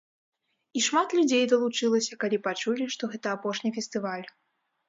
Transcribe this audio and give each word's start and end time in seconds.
І 0.79 0.81
шмат 0.85 1.13
людзей 1.17 1.43
далучылася, 1.51 2.13
калі 2.23 2.37
пачулі, 2.49 2.89
што 2.97 3.13
гэта 3.15 3.27
апошні 3.39 3.69
фестываль. 3.77 4.27